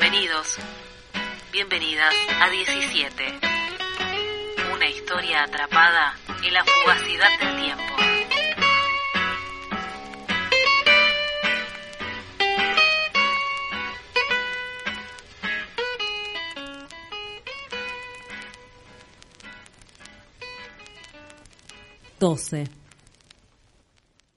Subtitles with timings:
[0.00, 0.56] Bienvenidos,
[1.52, 3.22] bienvenidas a 17.
[4.74, 7.84] Una historia atrapada en la fugacidad del tiempo.
[22.18, 22.68] Doce.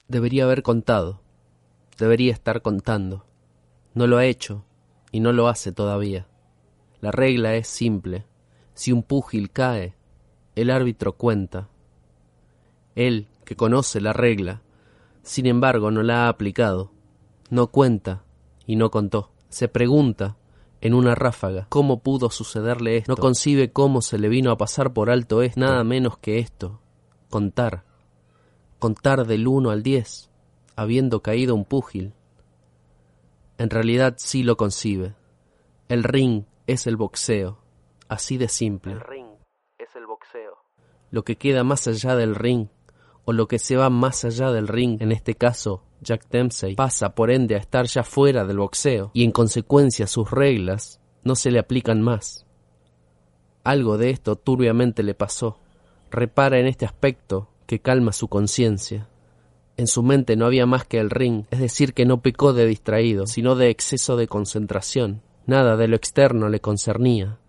[0.10, 1.22] Debería haber contado.
[1.98, 3.26] Debería estar contando.
[3.94, 4.66] No lo ha hecho
[5.14, 6.28] y no lo hace todavía.
[7.00, 8.26] La regla es simple.
[8.74, 9.94] Si un púgil cae,
[10.56, 11.70] el árbitro cuenta.
[12.96, 14.64] Él, que conoce la regla,
[15.22, 16.92] sin embargo no la ha aplicado,
[17.52, 18.24] no cuenta
[18.66, 19.32] y no contó.
[19.50, 20.36] Se pregunta,
[20.82, 23.12] en una ráfaga, cómo pudo sucederle esto.
[23.12, 25.60] No concibe cómo se le vino a pasar por alto esto.
[25.60, 26.80] Nada menos que esto.
[27.30, 27.84] Contar.
[28.80, 30.32] Contar del uno al diez,
[30.76, 32.14] habiendo caído un púgil.
[33.64, 35.16] En realidad sí lo concibe.
[35.88, 37.60] El ring es el boxeo,
[38.10, 38.92] así de simple.
[38.92, 39.26] El ring
[39.80, 40.58] es el boxeo.
[41.12, 42.68] Lo que queda más allá del ring,
[43.24, 47.16] o lo que se va más allá del ring, en este caso Jack Dempsey, pasa
[47.16, 51.50] por ende a estar ya fuera del boxeo, y en consecuencia sus reglas no se
[51.50, 52.46] le aplican más.
[53.64, 55.62] Algo de esto turbiamente le pasó.
[56.12, 59.08] Repara en este aspecto que calma su conciencia.
[59.76, 62.68] En su mente no había más que el ring, es decir, que no pecó de
[62.68, 65.22] distraído, sino de exceso de concentración.
[65.48, 67.40] Nada de lo externo le concernía.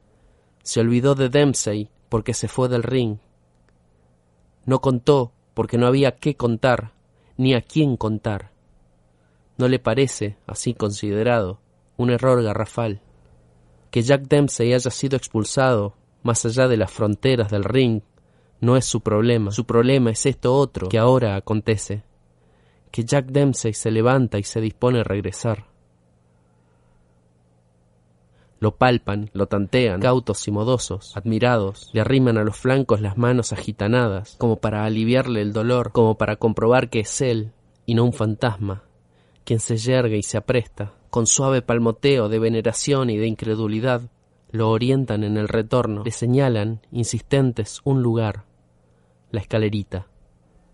[0.62, 3.19] Se olvidó de Dempsey porque se fue del ring.
[4.64, 6.92] No contó porque no había qué contar,
[7.36, 8.52] ni a quién contar.
[9.58, 11.61] ¿No le parece, así considerado,
[11.98, 13.02] un error garrafal?
[13.91, 18.00] Que Jack Dempsey haya sido expulsado más allá de las fronteras del ring
[18.61, 19.50] no es su problema.
[19.50, 22.02] Su problema es esto otro que ahora acontece
[22.94, 25.64] que Jack Dempsey se levanta y se dispone a regresar.
[28.60, 33.52] Lo palpan, lo tantean, cautos y modosos, admirados, le arriman a los flancos las manos
[33.52, 37.50] agitanadas, como para aliviarle el dolor, como para comprobar que es él,
[37.84, 38.84] y no un fantasma,
[39.42, 44.02] quien se yergue y se apresta, con suave palmoteo de veneración y de incredulidad,
[44.52, 48.44] lo orientan en el retorno, le señalan, insistentes, un lugar,
[49.33, 50.06] la escalerita.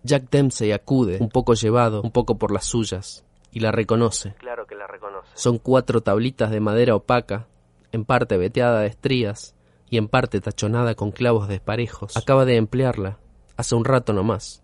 [0.02, 4.34] Jack Dempsey acude, un poco llevado, un poco por las suyas, y la reconoce.
[4.34, 5.28] Claro que la reconoce.
[5.34, 7.46] Son cuatro tablitas de madera opaca,
[7.92, 9.54] en parte veteada de estrías
[9.88, 12.16] y en parte tachonada con clavos desparejos.
[12.16, 13.18] Acaba de emplearla,
[13.56, 14.62] hace un rato no más.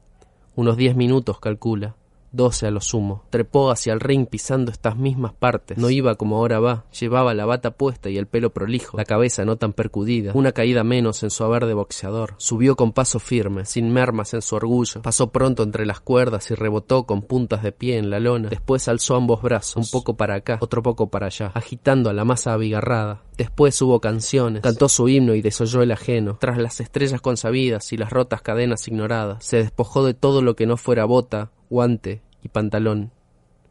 [0.54, 1.96] Unos diez minutos calcula
[2.36, 3.24] doce a lo sumo.
[3.30, 5.78] Trepó hacia el ring pisando estas mismas partes.
[5.78, 6.84] No iba como ahora va.
[6.98, 10.84] Llevaba la bata puesta y el pelo prolijo, la cabeza no tan percudida, una caída
[10.84, 12.34] menos en su haber de boxeador.
[12.36, 15.02] Subió con paso firme, sin mermas en su orgullo.
[15.02, 18.48] Pasó pronto entre las cuerdas y rebotó con puntas de pie en la lona.
[18.48, 22.24] Después alzó ambos brazos, un poco para acá, otro poco para allá, agitando a la
[22.24, 23.22] masa abigarrada.
[23.36, 26.38] Después hubo canciones, cantó su himno y desoyó el ajeno.
[26.40, 30.66] Tras las estrellas consabidas y las rotas cadenas ignoradas, se despojó de todo lo que
[30.66, 33.10] no fuera bota, guante y pantalón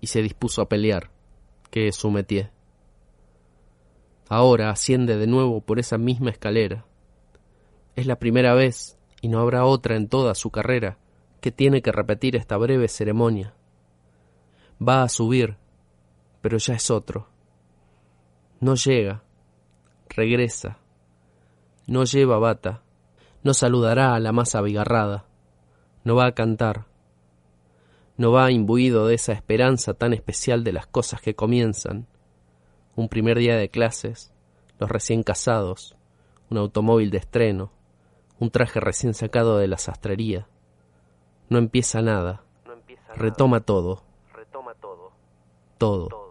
[0.02, 1.10] y se dispuso a pelear,
[1.72, 2.52] que es su métier.
[4.28, 6.86] Ahora asciende de nuevo por esa misma escalera.
[7.96, 10.98] Es la primera vez, y no habrá otra en toda su carrera,
[11.40, 13.54] que tiene que repetir esta breve ceremonia.
[14.86, 15.56] Va a subir,
[16.42, 17.30] pero ya es otro.
[18.60, 19.24] No llega,
[20.10, 20.80] regresa,
[21.88, 22.84] no lleva bata,
[23.42, 25.28] no saludará a la masa abigarrada,
[26.04, 26.88] no va a cantar,
[28.18, 32.08] no va imbuido de esa esperanza tan especial de las cosas que comienzan.
[32.96, 34.34] Un primer día de clases,
[34.80, 35.96] los recién casados,
[36.50, 37.72] un automóvil de estreno,
[38.40, 40.48] un traje recién sacado de la sastrería.
[41.50, 42.44] No empieza nada.
[42.66, 44.04] No empieza Retoma todo.
[44.34, 45.12] Retoma todo.
[45.78, 46.25] Todo.